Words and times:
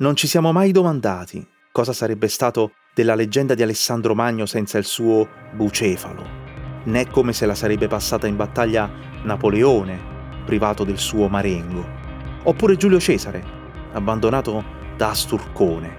Non 0.00 0.16
ci 0.16 0.26
siamo 0.26 0.50
mai 0.50 0.72
domandati 0.72 1.46
cosa 1.70 1.92
sarebbe 1.92 2.26
stato 2.28 2.72
della 2.94 3.14
leggenda 3.14 3.52
di 3.52 3.62
Alessandro 3.62 4.14
Magno 4.14 4.46
senza 4.46 4.78
il 4.78 4.86
suo 4.86 5.28
bucefalo, 5.52 6.24
né 6.84 7.06
come 7.06 7.34
se 7.34 7.44
la 7.44 7.54
sarebbe 7.54 7.86
passata 7.86 8.26
in 8.26 8.34
battaglia 8.34 8.90
Napoleone, 9.24 10.00
privato 10.46 10.84
del 10.84 10.96
suo 10.96 11.28
marengo, 11.28 11.84
oppure 12.44 12.76
Giulio 12.76 12.98
Cesare, 12.98 13.44
abbandonato 13.92 14.64
da 14.96 15.10
Asturcone. 15.10 15.94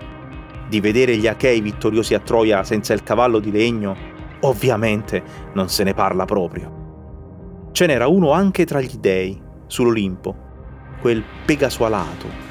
Di 0.67 0.79
vedere 0.79 1.15
gli 1.17 1.27
Achei 1.27 1.61
vittoriosi 1.61 2.15
a 2.15 2.19
Troia 2.21 2.63
senza 2.63 2.93
il 2.93 3.03
cavallo 3.03 3.37
di 3.37 3.51
legno, 3.51 3.95
ovviamente 4.39 5.21
non 5.53 5.69
se 5.69 5.83
ne 5.83 5.93
parla 5.93 6.25
proprio. 6.25 7.69
Ce 7.71 7.85
n'era 7.85 8.07
uno 8.07 8.31
anche 8.31 8.65
tra 8.65 8.81
gli 8.81 8.95
dei, 8.95 9.39
sull'Olimpo, 9.67 10.35
quel 10.99 11.23
Pegaso 11.45 11.85
alato, 11.85 12.50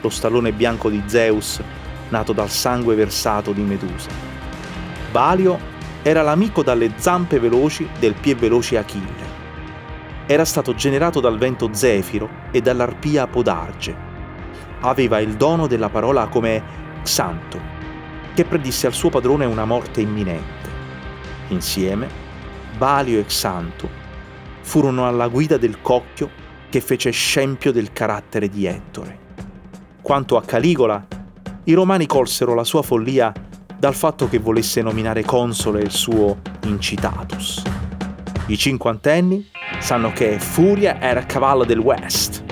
lo 0.00 0.08
stallone 0.08 0.52
bianco 0.52 0.88
di 0.88 1.02
Zeus, 1.06 1.60
nato 2.08 2.32
dal 2.32 2.50
sangue 2.50 2.94
versato 2.94 3.52
di 3.52 3.62
Medusa. 3.62 4.08
Balio 5.10 5.58
era 6.02 6.22
l'amico 6.22 6.62
dalle 6.62 6.92
zampe 6.96 7.38
veloci 7.38 7.88
del 7.98 8.14
piè 8.14 8.34
veloce 8.34 8.78
Achille. 8.78 9.36
Era 10.26 10.44
stato 10.44 10.74
generato 10.74 11.20
dal 11.20 11.38
vento 11.38 11.70
Zefiro 11.72 12.28
e 12.50 12.60
dall'arpia 12.60 13.26
Podarge. 13.26 13.96
Aveva 14.80 15.18
il 15.20 15.34
dono 15.34 15.66
della 15.66 15.88
parola 15.88 16.28
come 16.28 16.62
Xanto, 17.02 17.60
che 18.34 18.44
predisse 18.44 18.86
al 18.86 18.92
suo 18.92 19.10
padrone 19.10 19.44
una 19.44 19.64
morte 19.64 20.00
imminente. 20.00 20.70
Insieme, 21.48 22.08
Balio 22.76 23.18
e 23.18 23.24
Xanto 23.24 23.88
furono 24.60 25.08
alla 25.08 25.28
guida 25.28 25.56
del 25.56 25.80
cocchio 25.80 26.30
che 26.68 26.80
fece 26.80 27.10
scempio 27.10 27.72
del 27.72 27.92
carattere 27.92 28.48
di 28.48 28.66
Ettore. 28.66 29.27
Quanto 30.08 30.38
a 30.38 30.42
Caligola, 30.42 31.06
i 31.64 31.74
romani 31.74 32.06
colsero 32.06 32.54
la 32.54 32.64
sua 32.64 32.80
follia 32.80 33.30
dal 33.78 33.94
fatto 33.94 34.26
che 34.26 34.38
volesse 34.38 34.80
nominare 34.80 35.22
console 35.22 35.82
il 35.82 35.90
suo 35.90 36.38
incitatus. 36.64 37.62
I 38.46 38.56
cinquantenni 38.56 39.50
sanno 39.80 40.10
che 40.14 40.38
Furia 40.38 40.98
era 40.98 41.26
cavallo 41.26 41.66
del 41.66 41.80
West. 41.80 42.42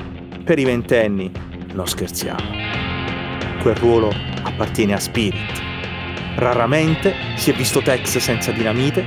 Per 0.44 0.58
i 0.58 0.64
ventenni, 0.64 1.32
non 1.72 1.86
scherziamo. 1.86 2.44
Quel 3.62 3.76
ruolo 3.76 4.12
appartiene 4.42 4.92
a 4.92 5.00
Spirit. 5.00 5.62
Raramente 6.34 7.14
si 7.36 7.52
è 7.52 7.54
visto 7.54 7.80
Tex 7.80 8.18
senza 8.18 8.52
dinamite 8.52 9.02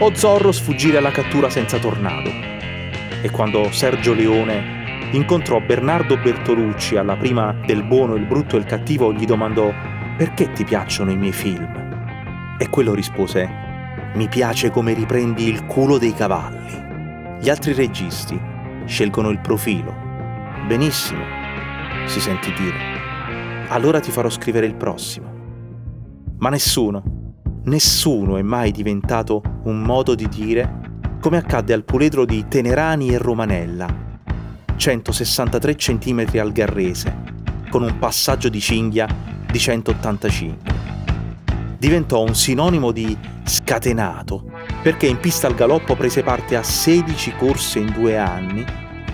o 0.00 0.12
Zorro 0.16 0.50
sfuggire 0.50 0.96
alla 0.98 1.12
cattura 1.12 1.48
senza 1.48 1.78
tornado. 1.78 2.28
E 3.22 3.30
quando 3.30 3.70
Sergio 3.70 4.14
Leone 4.14 4.77
incontrò 5.12 5.60
Bernardo 5.60 6.18
Bertolucci 6.18 6.96
alla 6.96 7.16
prima 7.16 7.54
del 7.64 7.82
buono, 7.82 8.14
il 8.14 8.26
brutto 8.26 8.56
e 8.56 8.58
il 8.58 8.66
cattivo, 8.66 9.12
gli 9.12 9.24
domandò 9.24 9.72
perché 10.16 10.52
ti 10.52 10.64
piacciono 10.64 11.10
i 11.10 11.16
miei 11.16 11.32
film? 11.32 12.56
E 12.58 12.68
quello 12.68 12.92
rispose 12.92 13.48
mi 14.14 14.28
piace 14.28 14.70
come 14.70 14.92
riprendi 14.92 15.48
il 15.48 15.64
culo 15.64 15.96
dei 15.96 16.12
cavalli. 16.12 17.38
Gli 17.40 17.48
altri 17.48 17.72
registi 17.72 18.38
scelgono 18.84 19.30
il 19.30 19.38
profilo. 19.38 19.94
Benissimo, 20.66 21.22
si 22.06 22.20
sentì 22.20 22.52
dire. 22.54 23.66
Allora 23.68 24.00
ti 24.00 24.10
farò 24.10 24.28
scrivere 24.28 24.66
il 24.66 24.74
prossimo. 24.74 25.32
Ma 26.38 26.48
nessuno, 26.48 27.34
nessuno 27.64 28.36
è 28.36 28.42
mai 28.42 28.72
diventato 28.72 29.40
un 29.64 29.80
modo 29.80 30.14
di 30.14 30.28
dire 30.28 30.80
come 31.20 31.36
accadde 31.36 31.72
al 31.72 31.84
puledro 31.84 32.24
di 32.24 32.46
Tenerani 32.48 33.10
e 33.10 33.18
Romanella 33.18 34.07
163 34.78 35.74
cm 35.74 36.26
al 36.38 36.52
Garrese, 36.52 37.14
con 37.68 37.82
un 37.82 37.98
passaggio 37.98 38.48
di 38.48 38.60
cinghia 38.60 39.08
di 39.50 39.58
185. 39.58 40.76
Diventò 41.76 42.22
un 42.22 42.34
sinonimo 42.34 42.92
di 42.92 43.16
scatenato 43.44 44.44
perché 44.82 45.06
in 45.06 45.18
pista 45.18 45.48
al 45.48 45.54
galoppo 45.54 45.96
prese 45.96 46.22
parte 46.22 46.56
a 46.56 46.62
16 46.62 47.34
corse 47.36 47.80
in 47.80 47.92
due 47.92 48.16
anni 48.16 48.64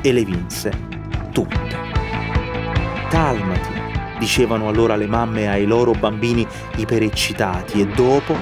e 0.03 0.13
le 0.13 0.25
vinse 0.25 0.71
tutte. 1.33 1.83
Calmati, 3.09 3.73
dicevano 4.19 4.69
allora 4.69 4.97
le 4.97 5.07
mamme 5.07 5.49
ai 5.49 5.65
loro 5.65 5.93
bambini 5.93 6.47
ipereccitati 6.77 7.81
e 7.81 7.87
dopo 7.87 8.37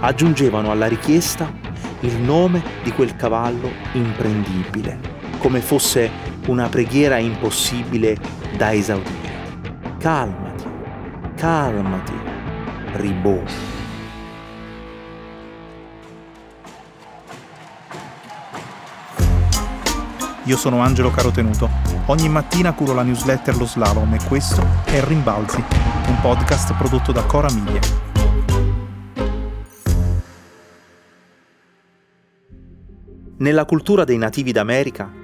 aggiungevano 0.00 0.72
alla 0.72 0.86
richiesta 0.86 1.50
il 2.00 2.16
nome 2.16 2.62
di 2.82 2.90
quel 2.90 3.14
cavallo 3.14 3.70
imprendibile, 3.92 4.98
come 5.38 5.60
fosse 5.60 6.32
una 6.46 6.68
preghiera 6.68 7.18
impossibile 7.18 8.16
da 8.56 8.72
esaudire. 8.72 9.32
Calmati, 9.98 10.64
calmati, 11.36 12.12
Ribò. 12.92 13.42
Io 20.46 20.56
sono 20.58 20.80
Angelo 20.80 21.10
Carotenuto. 21.10 21.70
Ogni 22.06 22.28
mattina 22.28 22.74
curo 22.74 22.92
la 22.92 23.02
newsletter 23.02 23.56
Lo 23.56 23.64
Slalom 23.64 24.12
e 24.12 24.18
questo 24.28 24.62
è 24.84 25.02
Rimbalzi, 25.02 25.64
un 26.08 26.20
podcast 26.20 26.74
prodotto 26.74 27.12
da 27.12 27.22
Cora 27.24 27.50
Miglia. 27.50 27.80
Nella 33.38 33.64
cultura 33.64 34.04
dei 34.04 34.18
nativi 34.18 34.52
d'America 34.52 35.22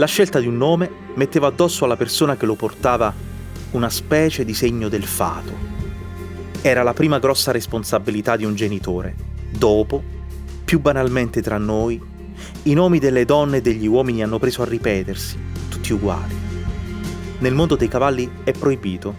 la 0.00 0.06
scelta 0.06 0.40
di 0.40 0.46
un 0.46 0.56
nome 0.56 0.90
metteva 1.16 1.48
addosso 1.48 1.84
alla 1.84 1.94
persona 1.94 2.34
che 2.34 2.46
lo 2.46 2.54
portava 2.54 3.12
una 3.72 3.90
specie 3.90 4.46
di 4.46 4.54
segno 4.54 4.88
del 4.88 5.04
fato. 5.04 5.52
Era 6.62 6.82
la 6.82 6.94
prima 6.94 7.18
grossa 7.18 7.52
responsabilità 7.52 8.34
di 8.36 8.46
un 8.46 8.54
genitore. 8.54 9.14
Dopo, 9.50 10.02
più 10.64 10.80
banalmente 10.80 11.42
tra 11.42 11.58
noi, 11.58 12.00
i 12.62 12.72
nomi 12.72 12.98
delle 12.98 13.26
donne 13.26 13.58
e 13.58 13.60
degli 13.60 13.86
uomini 13.86 14.22
hanno 14.22 14.38
preso 14.38 14.62
a 14.62 14.64
ripetersi, 14.64 15.38
tutti 15.68 15.92
uguali. 15.92 16.34
Nel 17.40 17.52
mondo 17.52 17.76
dei 17.76 17.88
cavalli 17.88 18.30
è 18.42 18.52
proibito. 18.52 19.14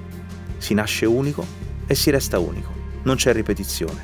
Si 0.58 0.74
nasce 0.74 1.06
unico 1.06 1.46
e 1.86 1.94
si 1.94 2.09
resta 2.09 2.40
unico. 2.40 2.72
Non 3.03 3.18
c'è 3.18 3.34
ripetizione. 3.34 4.03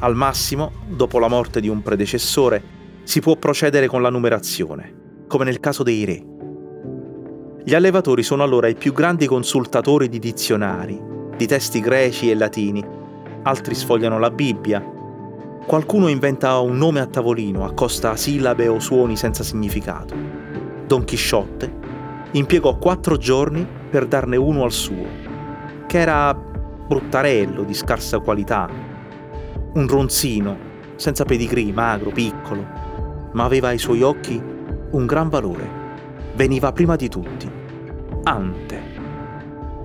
Al 0.00 0.14
massimo, 0.14 0.72
dopo 0.88 1.18
la 1.18 1.28
morte 1.28 1.58
di 1.58 1.68
un 1.68 1.80
predecessore, 1.82 2.62
si 3.02 3.20
può 3.20 3.36
procedere 3.36 3.86
con 3.86 4.02
la 4.02 4.10
numerazione 4.10 4.99
come 5.30 5.44
nel 5.44 5.60
caso 5.60 5.84
dei 5.84 6.04
re. 6.04 6.24
Gli 7.62 7.72
allevatori 7.72 8.24
sono 8.24 8.42
allora 8.42 8.66
i 8.66 8.74
più 8.74 8.92
grandi 8.92 9.26
consultatori 9.26 10.08
di 10.08 10.18
dizionari, 10.18 11.00
di 11.36 11.46
testi 11.46 11.78
greci 11.78 12.32
e 12.32 12.34
latini, 12.34 12.84
altri 13.44 13.76
sfogliano 13.76 14.18
la 14.18 14.32
Bibbia, 14.32 14.84
qualcuno 15.64 16.08
inventa 16.08 16.58
un 16.58 16.76
nome 16.76 16.98
a 16.98 17.06
tavolino, 17.06 17.64
accosta 17.64 18.16
sillabe 18.16 18.66
o 18.66 18.80
suoni 18.80 19.16
senza 19.16 19.44
significato. 19.44 20.16
Don 20.88 21.04
Chisciotte 21.04 21.72
impiegò 22.32 22.76
quattro 22.76 23.16
giorni 23.16 23.64
per 23.88 24.06
darne 24.06 24.36
uno 24.36 24.64
al 24.64 24.72
suo, 24.72 25.06
che 25.86 25.98
era 25.98 26.34
bruttarello, 26.34 27.62
di 27.62 27.74
scarsa 27.74 28.18
qualità, 28.18 28.68
un 29.74 29.86
ronzino, 29.86 30.58
senza 30.96 31.24
pedigree, 31.24 31.72
magro, 31.72 32.10
piccolo, 32.10 32.66
ma 33.32 33.44
aveva 33.44 33.68
ai 33.68 33.78
suoi 33.78 34.02
occhi 34.02 34.49
un 34.90 35.06
gran 35.06 35.28
valore. 35.28 35.88
Veniva 36.34 36.72
prima 36.72 36.96
di 36.96 37.08
tutti. 37.08 37.50
Ante. 38.24 38.82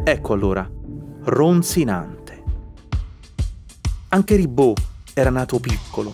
Ecco 0.04 0.34
allora, 0.34 0.68
ronzinante. 1.24 2.44
Anche 4.10 4.36
Ribot 4.36 4.82
era 5.14 5.30
nato 5.30 5.60
piccolo, 5.60 6.12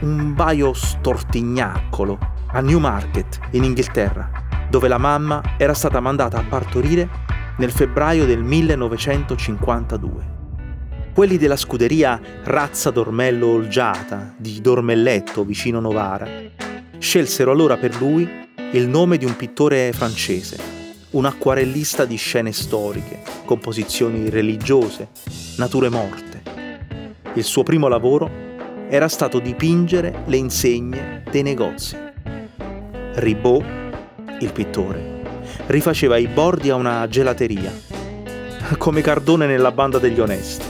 un 0.00 0.34
baio 0.34 0.72
stortignaccolo, 0.72 2.18
a 2.46 2.60
Newmarket, 2.60 3.40
in 3.50 3.64
Inghilterra, 3.64 4.30
dove 4.70 4.88
la 4.88 4.98
mamma 4.98 5.42
era 5.58 5.74
stata 5.74 6.00
mandata 6.00 6.38
a 6.38 6.44
partorire 6.44 7.08
nel 7.58 7.70
febbraio 7.70 8.26
del 8.26 8.42
1952. 8.42 10.32
Quelli 11.14 11.36
della 11.36 11.56
scuderia 11.56 12.20
Razza 12.42 12.90
Dormello 12.90 13.46
Olgiata 13.48 14.34
di 14.36 14.60
Dormelletto 14.60 15.44
vicino 15.44 15.78
Novara 15.78 16.26
Scelsero 17.04 17.52
allora 17.52 17.76
per 17.76 17.94
lui 18.00 18.26
il 18.72 18.88
nome 18.88 19.18
di 19.18 19.26
un 19.26 19.36
pittore 19.36 19.92
francese, 19.92 20.56
un 21.10 21.26
acquarellista 21.26 22.06
di 22.06 22.16
scene 22.16 22.50
storiche, 22.50 23.20
composizioni 23.44 24.30
religiose, 24.30 25.08
nature 25.58 25.90
morte. 25.90 26.42
Il 27.34 27.44
suo 27.44 27.62
primo 27.62 27.88
lavoro 27.88 28.30
era 28.88 29.06
stato 29.08 29.38
dipingere 29.38 30.22
le 30.24 30.36
insegne 30.38 31.22
dei 31.30 31.42
negozi. 31.42 31.94
Ribot, 33.16 33.64
il 34.40 34.52
pittore, 34.52 35.20
rifaceva 35.66 36.16
i 36.16 36.26
bordi 36.26 36.70
a 36.70 36.74
una 36.74 37.06
gelateria, 37.06 37.70
come 38.78 39.02
Cardone 39.02 39.44
nella 39.44 39.72
banda 39.72 39.98
degli 39.98 40.20
onesti. 40.20 40.64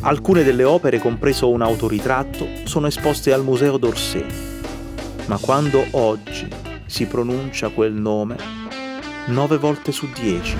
Alcune 0.00 0.42
delle 0.42 0.64
opere, 0.64 0.98
compreso 0.98 1.50
un 1.50 1.60
autoritratto, 1.60 2.48
sono 2.64 2.86
esposte 2.86 3.34
al 3.34 3.44
Museo 3.44 3.76
d'Orsay 3.76 4.54
ma 5.26 5.38
quando 5.38 5.84
oggi 5.92 6.48
si 6.86 7.06
pronuncia 7.06 7.68
quel 7.70 7.92
nome, 7.92 8.36
nove 9.26 9.56
volte 9.58 9.90
su 9.90 10.08
dieci 10.12 10.56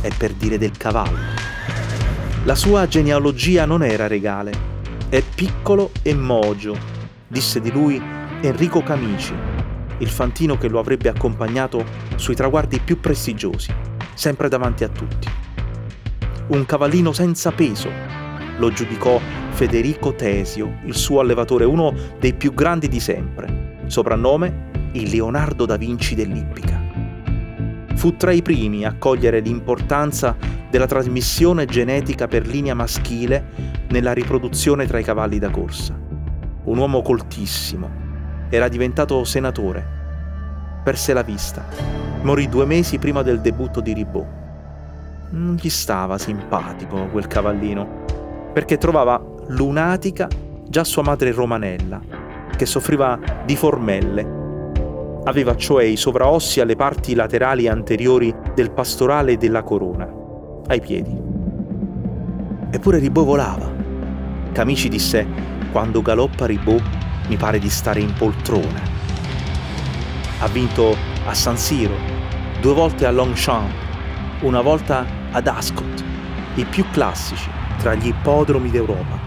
è 0.00 0.10
per 0.16 0.32
dire 0.32 0.58
del 0.58 0.76
cavallo. 0.76 1.18
La 2.44 2.54
sua 2.54 2.88
genealogia 2.88 3.66
non 3.66 3.84
era 3.84 4.06
regale, 4.06 4.52
è 5.08 5.22
piccolo 5.22 5.92
e 6.02 6.14
mogio, 6.14 6.76
disse 7.28 7.60
di 7.60 7.70
lui 7.70 8.02
Enrico 8.40 8.82
Camici, 8.82 9.34
il 9.98 10.08
fantino 10.08 10.56
che 10.56 10.68
lo 10.68 10.80
avrebbe 10.80 11.08
accompagnato 11.08 11.84
sui 12.16 12.34
traguardi 12.34 12.80
più 12.80 12.98
prestigiosi, 12.98 13.72
sempre 14.14 14.48
davanti 14.48 14.82
a 14.82 14.88
tutti. 14.88 15.28
Un 16.48 16.64
cavallino 16.66 17.12
senza 17.12 17.52
peso, 17.52 17.90
lo 18.56 18.72
giudicò 18.72 19.20
Federico 19.50 20.14
Tesio, 20.14 20.78
il 20.84 20.94
suo 20.94 21.20
allevatore, 21.20 21.64
uno 21.64 21.94
dei 22.18 22.34
più 22.34 22.52
grandi 22.54 22.88
di 22.88 22.98
sempre, 22.98 23.59
soprannome 23.90 24.68
il 24.92 25.10
Leonardo 25.10 25.66
da 25.66 25.76
Vinci 25.76 26.14
dell'Ippica. 26.14 26.80
Fu 27.94 28.16
tra 28.16 28.30
i 28.30 28.40
primi 28.40 28.84
a 28.84 28.94
cogliere 28.96 29.40
l'importanza 29.40 30.36
della 30.70 30.86
trasmissione 30.86 31.66
genetica 31.66 32.28
per 32.28 32.46
linea 32.46 32.74
maschile 32.74 33.44
nella 33.88 34.12
riproduzione 34.12 34.86
tra 34.86 35.00
i 35.00 35.04
cavalli 35.04 35.40
da 35.40 35.50
corsa. 35.50 35.98
Un 36.64 36.78
uomo 36.78 37.02
coltissimo, 37.02 37.90
era 38.48 38.68
diventato 38.68 39.24
senatore. 39.24 39.98
Perse 40.84 41.12
la 41.12 41.22
vista. 41.22 41.64
Morì 42.22 42.48
due 42.48 42.66
mesi 42.66 42.98
prima 42.98 43.22
del 43.22 43.40
debutto 43.40 43.80
di 43.80 43.92
Ribot. 43.92 44.26
Non 45.30 45.56
gli 45.60 45.68
stava 45.68 46.16
simpatico 46.16 47.06
quel 47.08 47.26
cavallino, 47.26 48.04
perché 48.52 48.78
trovava 48.78 49.20
lunatica 49.48 50.28
già 50.68 50.84
sua 50.84 51.02
madre 51.02 51.32
Romanella, 51.32 52.00
che 52.60 52.66
soffriva 52.66 53.18
di 53.46 53.56
formelle. 53.56 55.22
Aveva 55.24 55.56
cioè 55.56 55.84
i 55.84 55.96
sovraossi 55.96 56.60
alle 56.60 56.76
parti 56.76 57.14
laterali 57.14 57.66
anteriori 57.66 58.34
del 58.54 58.70
pastorale 58.70 59.38
della 59.38 59.62
corona, 59.62 60.06
ai 60.66 60.78
piedi. 60.78 61.18
Eppure 62.70 62.98
Ribot 62.98 63.24
volava. 63.24 63.72
Camici 64.52 64.90
disse, 64.90 65.26
quando 65.72 66.02
galoppa 66.02 66.44
Ribot 66.44 66.82
mi 67.28 67.36
pare 67.36 67.58
di 67.58 67.70
stare 67.70 68.00
in 68.00 68.12
poltrona. 68.12 68.82
Ha 70.40 70.48
vinto 70.48 70.94
a 71.24 71.32
San 71.32 71.56
Siro, 71.56 71.94
due 72.60 72.74
volte 72.74 73.06
a 73.06 73.10
Longchamp, 73.10 73.72
una 74.42 74.60
volta 74.60 75.06
ad 75.30 75.46
Ascot, 75.46 76.04
i 76.56 76.64
più 76.66 76.84
classici 76.90 77.48
tra 77.78 77.94
gli 77.94 78.08
ippodromi 78.08 78.68
d'Europa. 78.68 79.18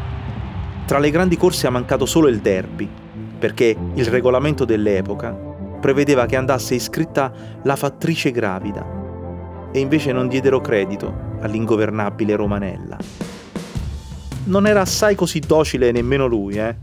Tra 0.86 1.00
le 1.00 1.10
grandi 1.10 1.36
corse 1.36 1.66
ha 1.66 1.72
mancato 1.72 2.06
solo 2.06 2.28
il 2.28 2.40
derby, 2.40 3.02
perché 3.44 3.76
il 3.96 4.06
regolamento 4.06 4.64
dell'epoca 4.64 5.34
prevedeva 5.34 6.26
che 6.26 6.38
andasse 6.38 6.76
iscritta 6.76 7.60
la 7.64 7.76
fattrice 7.76 8.32
gravida 8.32 9.70
e 9.74 9.82
invece 9.82 10.14
non 10.14 10.30
diedero 10.30 10.62
credito 10.62 11.14
all'ingovernabile 11.42 12.38
Romanella. 12.38 12.96
Non 14.46 14.66
era 14.66 14.80
assai 14.80 15.16
così 15.16 15.40
docile 15.40 15.92
nemmeno 15.92 16.26
lui, 16.26 16.56
eh? 16.56 16.74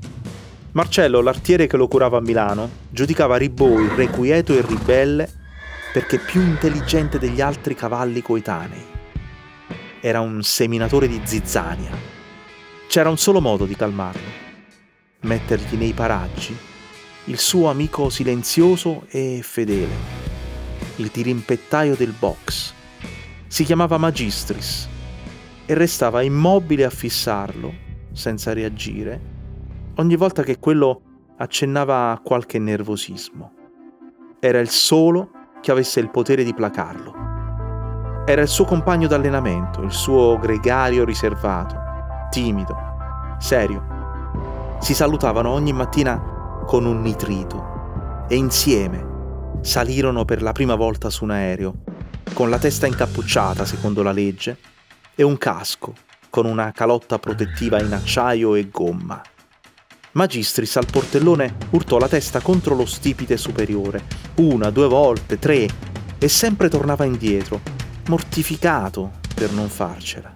Marcello, 0.73 1.23
l'artiere 1.23 1.67
che 1.67 1.79
lo 1.79 1.89
curava 1.89 2.19
a 2.19 2.21
Milano, 2.21 2.69
giudicava 2.91 3.39
Ribot 3.39 3.81
irrequieto 3.81 4.53
e 4.53 4.61
ribelle 4.61 5.31
perché 5.95 6.19
più 6.19 6.43
intelligente 6.43 7.19
degli 7.19 7.41
altri 7.41 7.75
cavalli 7.75 8.21
coetanei. 8.21 8.85
Era 10.03 10.21
un 10.21 10.43
seminatore 10.43 11.09
di 11.09 11.23
zizzania 11.25 12.19
c'era 12.91 13.09
un 13.09 13.19
solo 13.19 13.41
modo 13.41 13.67
di 13.67 13.77
calmarlo, 13.77 14.50
mettergli 15.21 15.77
nei 15.77 15.93
paraggi 15.93 16.69
il 17.25 17.39
suo 17.39 17.69
amico 17.69 18.09
silenzioso 18.09 19.05
e 19.09 19.41
fedele, 19.43 19.95
il 20.97 21.09
dirimpettaio 21.13 21.95
del 21.95 22.13
box. 22.19 22.75
Si 23.47 23.63
chiamava 23.63 23.99
Magistris 23.99 24.89
e 25.67 25.75
restava 25.75 26.23
immobile 26.23 26.85
a 26.85 26.91
fissarlo, 26.91 27.73
senza 28.13 28.53
reagire, 28.53 29.21
ogni 29.97 30.17
volta 30.17 30.43
che 30.43 30.59
quello 30.59 31.03
accennava 31.37 32.11
a 32.11 32.19
qualche 32.19 32.59
nervosismo. 32.59 33.53
Era 34.41 34.59
il 34.59 34.71
solo 34.71 35.31
che 35.61 35.71
avesse 35.71 36.01
il 36.01 36.11
potere 36.11 36.43
di 36.43 36.55
placarlo. 36.55 38.25
Era 38.27 38.41
il 38.43 38.49
suo 38.49 38.65
compagno 38.65 39.07
d'allenamento, 39.07 39.83
il 39.83 39.93
suo 39.93 40.39
gregario 40.39 41.05
riservato, 41.05 41.77
timido, 42.31 42.77
serio. 43.39 44.00
Si 44.81 44.95
salutavano 44.95 45.51
ogni 45.51 45.73
mattina 45.73 46.19
con 46.67 46.85
un 46.87 47.03
nitrito 47.03 48.25
e 48.29 48.35
insieme 48.35 49.09
salirono 49.61 50.25
per 50.25 50.43
la 50.43 50.53
prima 50.53 50.75
volta 50.75 51.11
su 51.11 51.25
un 51.25 51.31
aereo, 51.31 51.83
con 52.33 52.49
la 52.49 52.59
testa 52.59 52.87
incappucciata 52.87 53.65
secondo 53.65 54.03
la 54.03 54.13
legge 54.13 54.57
e 55.15 55.23
un 55.23 55.37
casco 55.37 55.95
con 56.31 56.47
una 56.47 56.73
calotta 56.73 57.19
protettiva 57.19 57.81
in 57.81 57.93
acciaio 57.93 58.55
e 58.55 58.69
gomma. 58.71 59.21
Magistris 60.13 60.77
al 60.77 60.87
portellone 60.91 61.57
urtò 61.71 61.99
la 61.99 62.09
testa 62.09 62.41
contro 62.41 62.75
lo 62.75 62.87
stipite 62.87 63.37
superiore, 63.37 64.05
una, 64.37 64.71
due 64.71 64.89
volte, 64.89 65.39
tre, 65.39 65.69
e 66.19 66.29
sempre 66.29 66.69
tornava 66.69 67.05
indietro, 67.05 67.61
mortificato 68.09 69.13
per 69.35 69.53
non 69.53 69.69
farcela. 69.69 70.35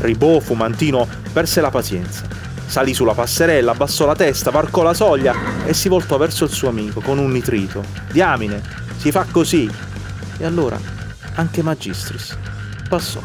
Ribò, 0.00 0.40
fumantino, 0.40 1.06
perse 1.32 1.60
la 1.60 1.70
pazienza. 1.70 2.53
Salì 2.74 2.92
sulla 2.92 3.14
passerella, 3.14 3.70
abbassò 3.70 4.04
la 4.04 4.16
testa, 4.16 4.50
varcò 4.50 4.82
la 4.82 4.94
soglia 4.94 5.64
e 5.64 5.72
si 5.72 5.88
voltò 5.88 6.18
verso 6.18 6.42
il 6.42 6.50
suo 6.50 6.70
amico 6.70 7.00
con 7.00 7.18
un 7.18 7.30
nitrito. 7.30 7.84
Diamine, 8.10 8.60
si 8.96 9.12
fa 9.12 9.24
così. 9.30 9.70
E 10.38 10.44
allora 10.44 10.76
anche 11.36 11.62
Magistris 11.62 12.36
passò. 12.88 13.20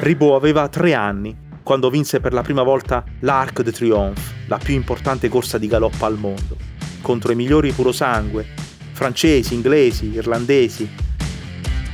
Ribò 0.00 0.36
aveva 0.36 0.68
tre 0.68 0.92
anni 0.92 1.34
quando 1.62 1.88
vinse 1.88 2.20
per 2.20 2.34
la 2.34 2.42
prima 2.42 2.62
volta 2.62 3.02
l'Arc 3.20 3.62
de 3.62 3.72
Triomphe, 3.72 4.20
la 4.48 4.58
più 4.58 4.74
importante 4.74 5.30
corsa 5.30 5.56
di 5.56 5.66
galoppa 5.66 6.04
al 6.04 6.18
mondo, 6.18 6.58
contro 7.00 7.32
i 7.32 7.36
migliori 7.36 7.72
purosangue, 7.72 8.46
francesi, 8.92 9.54
inglesi, 9.54 10.12
irlandesi. 10.12 10.86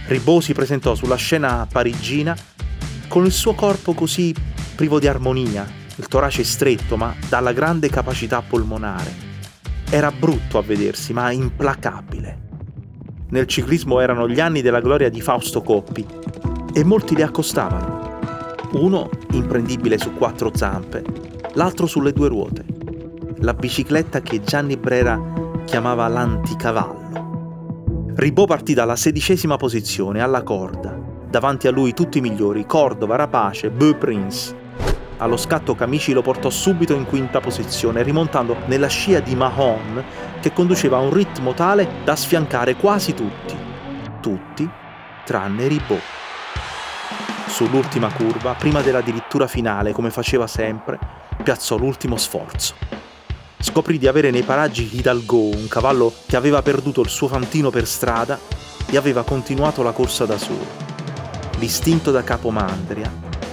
Ribot 0.09 0.43
si 0.43 0.53
presentò 0.53 0.97
sulla 0.97 1.15
scena 1.15 1.69
parigina 1.71 2.37
con 3.07 3.25
il 3.25 3.33
suo 3.33 3.55
corpo 3.55 3.95
così 3.95 4.35
privo 4.75 4.99
di 4.99 5.07
armonia, 5.07 5.85
il 5.97 6.09
torace 6.09 6.45
stretto 6.45 6.97
ma 6.97 7.15
dalla 7.29 7.53
grande 7.53 7.89
capacità 7.89 8.43
polmonare. 8.43 9.25
Era 9.91 10.11
brutto 10.11 10.59
a 10.59 10.63
vedersi, 10.63 11.13
ma 11.13 11.31
implacabile. 11.31 12.45
Nel 13.31 13.47
ciclismo 13.47 14.01
erano 14.01 14.29
gli 14.29 14.41
anni 14.41 14.63
della 14.63 14.81
gloria 14.81 15.09
di 15.09 15.21
Fausto 15.21 15.63
Coppi 15.63 16.05
e 16.73 16.85
molti 16.85 17.17
le 17.17 17.23
accostavano. 17.23 18.19
Uno 18.73 19.09
imprendibile 19.33 19.99
su 19.99 20.13
quattro 20.15 20.51
zampe, 20.55 21.05
l'altro 21.55 21.87
sulle 21.87 22.13
due 22.13 22.29
ruote. 22.29 22.65
La 23.39 23.55
bicicletta 23.55 24.21
che 24.21 24.43
Gianni 24.43 24.77
Brera 24.77 25.21
chiamava 25.65 26.09
l'anticavallo. 26.09 27.05
Ribot 28.15 28.47
partì 28.47 28.75
dalla 28.75 28.97
sedicesima 28.97 29.57
posizione 29.57 30.23
alla 30.23 30.43
corda 30.43 31.07
Davanti 31.37 31.67
a 31.67 31.71
lui 31.71 31.93
tutti 31.93 32.17
i 32.17 32.23
migliori, 32.23 32.65
Cordova, 32.65 33.17
Rapace, 33.17 33.71
Beau 33.71 33.95
Prince. 33.99 34.66
Allo 35.19 35.39
scatto 35.39 35.75
Camici 35.75 36.13
lo 36.13 36.21
portò 36.21 36.51
subito 36.51 36.93
in 36.93 37.07
quinta 37.07 37.41
posizione, 37.41 38.03
rimontando 38.03 38.57
nella 38.67 38.87
scia 38.87 39.21
di 39.21 39.35
Mahon 39.35 40.05
che 40.41 40.53
conduceva 40.53 40.99
a 40.99 41.01
un 41.01 41.13
ritmo 41.13 41.55
tale 41.55 41.89
da 42.05 42.15
sfiancare 42.15 42.77
quasi 42.77 43.15
tutti. 43.15 43.57
Tutti, 44.21 44.69
tranne 45.25 45.69
Ribot. 45.69 46.01
Sull'ultima 47.47 48.13
curva, 48.13 48.53
prima 48.53 48.83
della 48.83 49.01
dirittura 49.01 49.47
finale, 49.47 49.93
come 49.93 50.11
faceva 50.11 50.47
sempre, 50.47 50.99
piazzò 51.43 51.79
l'ultimo 51.79 52.19
sforzo. 52.19 52.75
Scoprì 53.59 53.97
di 53.97 54.07
avere 54.07 54.31
nei 54.31 54.43
paraggi 54.43 54.99
Hidalgo, 54.99 55.49
un 55.49 55.67
cavallo 55.67 56.13
che 56.27 56.37
aveva 56.37 56.61
perduto 56.61 57.01
il 57.01 57.09
suo 57.09 57.29
fantino 57.29 57.71
per 57.71 57.87
strada 57.87 58.39
e 58.91 58.97
aveva 58.99 59.23
continuato 59.23 59.83
la 59.83 59.93
corsa 59.93 60.27
da 60.27 60.37
solo 60.37 60.87
l'istinto 61.59 62.11
da 62.11 62.23
capomandria, 62.23 63.11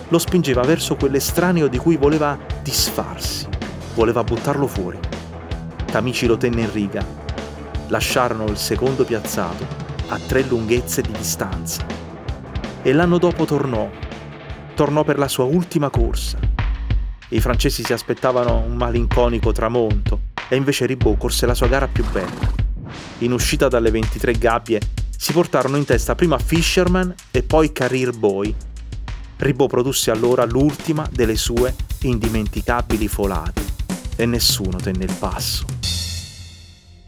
lo 0.10 0.18
spingeva 0.18 0.62
verso 0.62 0.96
quell'estraneo 0.96 1.68
di 1.68 1.78
cui 1.78 1.98
voleva 1.98 2.38
disfarsi, 2.62 3.48
voleva 3.96 4.24
buttarlo 4.24 4.68
fuori. 4.68 5.00
Camici 5.86 6.26
lo 6.26 6.38
tenne 6.38 6.62
in 6.62 6.72
riga. 6.72 7.06
Lasciarono 7.88 8.46
il 8.46 8.58
secondo 8.58 9.04
piazzato 9.04 9.66
a 10.08 10.20
tre 10.20 10.44
lunghezze 10.44 11.02
di 11.02 11.12
distanza. 11.12 11.86
E 12.82 12.94
l'anno 12.94 13.18
dopo 13.18 13.46
tornò. 13.46 13.90
Tornò 14.76 15.04
per 15.04 15.18
la 15.18 15.28
sua 15.28 15.44
ultima 15.44 15.90
corsa. 15.90 16.38
I 17.30 17.40
francesi 17.40 17.84
si 17.84 17.94
aspettavano 17.94 18.58
un 18.58 18.76
malinconico 18.76 19.52
tramonto 19.52 20.22
e 20.50 20.56
invece 20.56 20.86
Ribot 20.86 21.18
corse 21.18 21.46
la 21.46 21.54
sua 21.54 21.68
gara 21.68 21.88
più 21.88 22.04
bella. 22.12 22.52
In 23.20 23.32
uscita 23.32 23.68
dalle 23.68 23.92
23 23.92 24.34
gabbie 24.34 24.80
si 25.18 25.32
portarono 25.32 25.78
in 25.78 25.86
testa 25.86 26.16
prima 26.16 26.38
Fisherman 26.38 27.14
e 27.32 27.44
poi 27.44 27.72
Career 27.72 28.12
Boy. 28.12 28.54
Ribot 29.44 29.68
produsse 29.68 30.10
allora 30.10 30.46
l'ultima 30.46 31.06
delle 31.12 31.36
sue 31.36 31.76
indimenticabili 32.04 33.10
folate 33.10 33.62
e 34.16 34.26
nessuno 34.26 34.78
tenne 34.78 35.04
il 35.04 35.14
passo. 35.20 35.66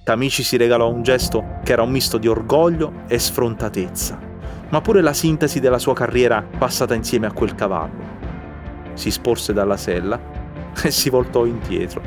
Tamici 0.04 0.44
si 0.44 0.58
regalò 0.58 0.92
un 0.92 1.01
gesto 1.01 1.60
che 1.63 1.72
era 1.72 1.84
un 1.84 1.92
misto 1.92 2.18
di 2.18 2.27
orgoglio 2.27 3.04
e 3.08 3.18
sfrontatezza, 3.20 4.20
ma 4.68 4.82
pure 4.82 5.00
la 5.00 5.13
sintesi 5.13 5.62
della 5.62 5.80
sua 5.80 5.94
carriera 5.94 6.46
passata 6.58 6.94
insieme 6.94 7.25
a 7.25 7.32
quel 7.32 7.56
cavallo. 7.56 8.04
si 8.96 9.12
sporse 9.12 9.54
dalla 9.54 9.77
sella 9.77 10.20
e 10.84 10.92
si 10.92 11.10
voltò 11.10 11.46
indietro 11.46 12.01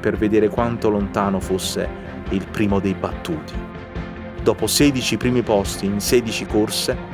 per 0.00 0.16
vedere 0.16 0.48
quanto 0.48 0.90
lontano 0.90 1.38
fosse 1.38 1.88
il 2.30 2.44
primo 2.48 2.80
dei 2.80 2.94
battuti. 2.94 3.54
Dopo 4.42 4.66
16 4.66 5.16
primi 5.18 5.42
posti 5.42 5.86
in 5.86 6.00
16 6.00 6.46
corse, 6.46 7.11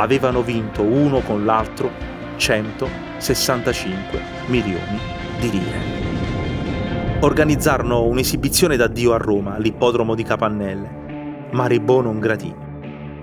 avevano 0.00 0.42
vinto 0.42 0.82
uno 0.82 1.20
con 1.20 1.44
l'altro 1.44 1.90
165 2.36 4.20
milioni 4.46 4.98
di 5.40 5.50
lire. 5.50 6.04
Organizzarono 7.20 8.04
un'esibizione 8.04 8.76
d'addio 8.76 9.14
a 9.14 9.16
Roma, 9.16 9.54
all'ippodromo 9.54 10.14
di 10.14 10.22
Capannelle, 10.22 11.48
ma 11.52 11.66
Ribot 11.66 12.04
non 12.04 12.18
gradì. 12.18 12.54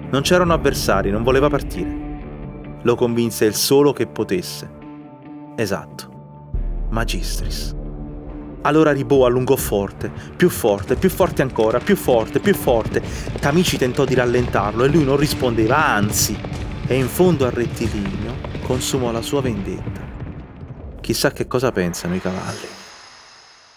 Non 0.10 0.22
c'erano 0.22 0.54
avversari, 0.54 1.12
non 1.12 1.24
voleva 1.24 1.50
partire. 1.50 2.02
Lo 2.82 2.96
convinse 2.96 3.46
il 3.46 3.54
solo 3.54 3.94
che 3.94 4.08
potesse. 4.08 4.70
Esatto, 5.56 6.10
Magistris. 6.90 7.83
Allora 8.66 8.94
Ribot 8.94 9.26
allungò 9.26 9.58
forte, 9.58 10.10
più 10.36 10.50
forte, 10.50 10.96
più 10.96 11.10
forte 11.10 11.42
ancora, 11.42 11.80
più 11.80 11.98
forte, 11.98 12.40
più 12.40 12.56
forte. 12.56 13.02
Tamici 13.40 13.78
tentò 13.78 14.06
di 14.06 14.14
rallentarlo 14.14 14.86
e 14.86 14.88
lui 14.88 15.04
non 15.04 15.18
rispondeva, 15.18 15.86
anzi, 15.86 16.38
e 16.88 16.96
in 16.96 17.08
fondo 17.08 17.46
al 17.46 17.52
rettilineo 17.52 18.36
consumò 18.62 19.12
la 19.12 19.22
sua 19.22 19.42
vendetta. 19.42 20.02
Chissà 21.02 21.32
che 21.32 21.46
cosa 21.46 21.74
pensano 21.74 22.16
i 22.16 22.22
cavalli. 22.22 22.68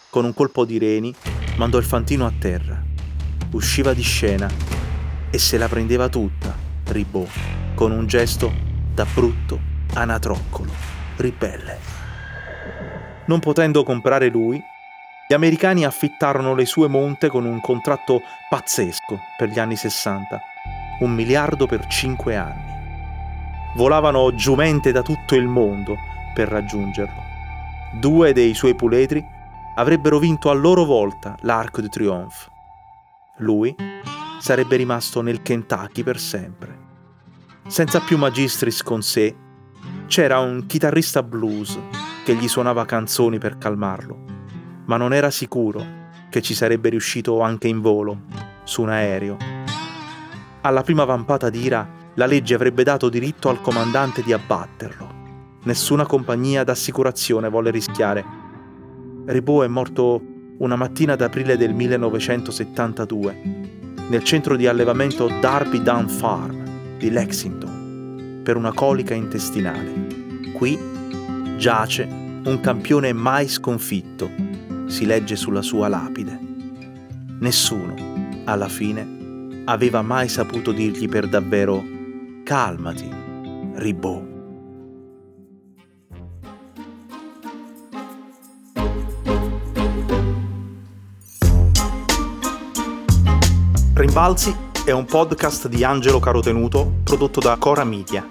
Con 0.08 0.24
un 0.24 0.32
colpo 0.32 0.64
di 0.64 0.78
reni 0.78 1.12
mandò 1.56 1.78
il 1.78 1.84
fantino 1.84 2.24
a 2.24 2.32
terra. 2.38 2.80
Usciva 3.50 3.92
di 3.92 4.02
scena 4.02 4.48
e 5.30 5.38
se 5.38 5.58
la 5.58 5.66
prendeva 5.66 6.08
tutta, 6.08 6.56
Ribot, 6.84 7.28
con 7.74 7.90
un 7.90 8.06
gesto 8.06 8.52
da 8.94 9.04
brutto 9.12 9.58
anatroccolo, 9.94 10.70
ribelle. 11.16 11.78
Non 13.26 13.40
potendo 13.40 13.82
comprare 13.82 14.28
lui, 14.28 14.62
gli 15.28 15.34
americani 15.34 15.84
affittarono 15.84 16.54
le 16.54 16.66
sue 16.66 16.86
monte 16.86 17.28
con 17.28 17.44
un 17.44 17.60
contratto 17.60 18.22
pazzesco 18.48 19.18
per 19.36 19.48
gli 19.48 19.58
anni 19.58 19.74
60, 19.74 20.40
un 21.00 21.12
miliardo 21.12 21.66
per 21.66 21.86
cinque 21.86 22.36
anni. 22.36 22.74
Volavano 23.74 24.32
giumente 24.34 24.92
da 24.92 25.02
tutto 25.02 25.34
il 25.34 25.48
mondo 25.48 25.96
per 26.32 26.48
raggiungerlo. 26.48 27.22
Due 27.98 28.32
dei 28.32 28.54
suoi 28.54 28.76
puledri 28.76 29.24
avrebbero 29.74 30.18
vinto 30.18 30.48
a 30.48 30.54
loro 30.54 30.84
volta 30.84 31.36
l'Arc 31.40 31.80
de 31.80 31.88
Triomphe. 31.88 32.50
Lui 33.38 33.74
sarebbe 34.38 34.76
rimasto 34.76 35.22
nel 35.22 35.42
Kentucky 35.42 36.02
per 36.04 36.20
sempre. 36.20 36.84
Senza 37.66 38.00
più 38.00 38.16
magistris 38.16 38.82
con 38.82 39.02
sé, 39.02 39.34
c'era 40.06 40.38
un 40.38 40.66
chitarrista 40.66 41.22
blues 41.22 41.76
che 42.24 42.34
gli 42.34 42.46
suonava 42.46 42.84
canzoni 42.84 43.38
per 43.38 43.58
calmarlo, 43.58 44.25
ma 44.86 44.96
non 44.96 45.12
era 45.12 45.30
sicuro 45.30 46.04
che 46.28 46.42
ci 46.42 46.54
sarebbe 46.54 46.88
riuscito 46.88 47.40
anche 47.40 47.68
in 47.68 47.80
volo, 47.80 48.22
su 48.64 48.82
un 48.82 48.90
aereo. 48.90 49.36
Alla 50.62 50.82
prima 50.82 51.04
vampata 51.04 51.48
d'ira, 51.50 51.88
la 52.14 52.26
legge 52.26 52.54
avrebbe 52.54 52.82
dato 52.82 53.08
diritto 53.08 53.48
al 53.48 53.60
comandante 53.60 54.22
di 54.22 54.32
abbatterlo. 54.32 55.14
Nessuna 55.62 56.06
compagnia 56.06 56.64
d'assicurazione 56.64 57.48
volle 57.48 57.70
rischiare. 57.70 58.24
Ribot 59.26 59.64
è 59.64 59.68
morto 59.68 60.20
una 60.58 60.76
mattina 60.76 61.16
d'aprile 61.16 61.56
del 61.56 61.74
1972 61.74 63.64
nel 64.08 64.22
centro 64.22 64.56
di 64.56 64.66
allevamento 64.66 65.28
Darby 65.40 65.82
Down 65.82 66.08
Farm 66.08 66.96
di 66.96 67.10
Lexington 67.10 68.40
per 68.42 68.56
una 68.56 68.72
colica 68.72 69.14
intestinale. 69.14 70.52
Qui 70.52 70.78
giace 71.56 72.04
un 72.04 72.60
campione 72.60 73.12
mai 73.12 73.48
sconfitto, 73.48 74.30
si 74.86 75.06
legge 75.06 75.36
sulla 75.36 75.62
sua 75.62 75.88
lapide. 75.88 76.38
Nessuno, 77.40 77.94
alla 78.44 78.68
fine, 78.68 79.62
aveva 79.66 80.02
mai 80.02 80.28
saputo 80.28 80.72
dirgli 80.72 81.08
per 81.08 81.28
davvero 81.28 81.84
calmati, 82.44 83.10
Ribot. 83.74 84.34
Rimbalzi 93.94 94.54
è 94.84 94.90
un 94.90 95.06
podcast 95.06 95.68
di 95.68 95.82
Angelo 95.82 96.20
Carotenuto 96.20 97.00
prodotto 97.02 97.40
da 97.40 97.56
Cora 97.56 97.82
Media. 97.82 98.28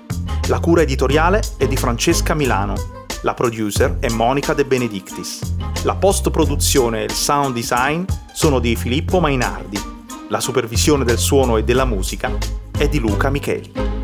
La 0.48 0.60
cura 0.60 0.84
editoriale 0.84 1.42
è 1.58 1.68
di 1.68 1.76
Francesca 1.76 2.36
Milano. 2.36 2.76
La 3.24 3.34
producer 3.34 3.98
è 4.00 4.10
Monica 4.10 4.54
De 4.54 4.64
Benedictis. 4.64 5.42
La 5.86 5.94
post-produzione 5.94 7.02
e 7.02 7.04
il 7.04 7.12
sound 7.12 7.54
design 7.54 8.06
sono 8.34 8.58
di 8.58 8.76
Filippo 8.76 9.20
Mainardi. 9.20 9.80
La 10.30 10.40
supervisione 10.40 11.04
del 11.04 11.20
suono 11.20 11.58
e 11.58 11.64
della 11.64 11.86
musica 11.86 12.36
è 12.76 12.90
di 12.90 12.98
Luca 12.98 13.30
Micheli. 13.30 13.95